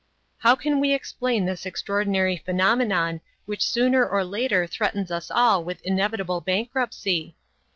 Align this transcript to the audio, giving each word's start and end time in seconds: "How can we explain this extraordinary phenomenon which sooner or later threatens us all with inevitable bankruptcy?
"How 0.39 0.55
can 0.55 0.79
we 0.79 0.93
explain 0.95 1.45
this 1.45 1.63
extraordinary 1.63 2.35
phenomenon 2.35 3.21
which 3.45 3.63
sooner 3.63 4.03
or 4.03 4.25
later 4.25 4.65
threatens 4.65 5.11
us 5.11 5.29
all 5.29 5.63
with 5.63 5.79
inevitable 5.83 6.41
bankruptcy? 6.41 7.35